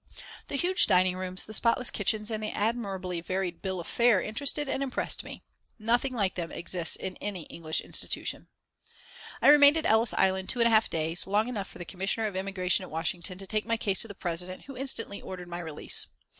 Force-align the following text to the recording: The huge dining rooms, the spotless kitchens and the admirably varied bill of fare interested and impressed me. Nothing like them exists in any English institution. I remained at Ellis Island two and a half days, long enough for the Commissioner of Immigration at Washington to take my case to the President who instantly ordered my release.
The 0.47 0.55
huge 0.55 0.87
dining 0.87 1.15
rooms, 1.15 1.45
the 1.45 1.53
spotless 1.53 1.91
kitchens 1.91 2.31
and 2.31 2.41
the 2.41 2.49
admirably 2.49 3.21
varied 3.21 3.61
bill 3.61 3.79
of 3.79 3.85
fare 3.85 4.19
interested 4.19 4.67
and 4.67 4.81
impressed 4.81 5.23
me. 5.23 5.43
Nothing 5.77 6.15
like 6.15 6.33
them 6.33 6.51
exists 6.51 6.95
in 6.95 7.17
any 7.17 7.43
English 7.51 7.81
institution. 7.81 8.47
I 9.43 9.49
remained 9.49 9.77
at 9.77 9.85
Ellis 9.85 10.15
Island 10.15 10.49
two 10.49 10.57
and 10.59 10.65
a 10.65 10.71
half 10.71 10.89
days, 10.89 11.27
long 11.27 11.47
enough 11.47 11.67
for 11.67 11.77
the 11.77 11.85
Commissioner 11.85 12.25
of 12.25 12.35
Immigration 12.35 12.81
at 12.81 12.89
Washington 12.89 13.37
to 13.37 13.45
take 13.45 13.67
my 13.67 13.77
case 13.77 14.01
to 14.01 14.07
the 14.07 14.15
President 14.15 14.63
who 14.63 14.75
instantly 14.75 15.21
ordered 15.21 15.47
my 15.49 15.59
release. 15.59 16.07